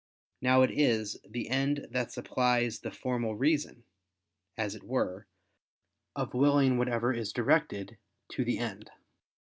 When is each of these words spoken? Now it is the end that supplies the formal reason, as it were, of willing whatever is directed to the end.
Now 0.41 0.63
it 0.63 0.71
is 0.71 1.19
the 1.23 1.47
end 1.47 1.85
that 1.91 2.11
supplies 2.11 2.79
the 2.79 2.89
formal 2.89 3.35
reason, 3.35 3.83
as 4.57 4.73
it 4.73 4.81
were, 4.81 5.27
of 6.15 6.33
willing 6.33 6.79
whatever 6.79 7.13
is 7.13 7.31
directed 7.31 7.99
to 8.31 8.43
the 8.43 8.57
end. 8.57 8.89